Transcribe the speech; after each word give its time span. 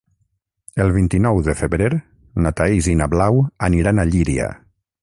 El 0.85 0.93
vint-i-nou 0.95 1.41
de 1.49 1.55
febrer 1.61 1.91
na 2.47 2.55
Thaís 2.63 2.91
i 2.95 2.97
na 3.03 3.13
Blau 3.15 3.43
aniran 3.71 4.07
a 4.07 4.09
Llíria. 4.15 4.53